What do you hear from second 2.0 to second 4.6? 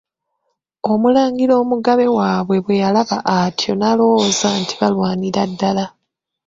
waabwe bwe yalaba atyo, n'alowooza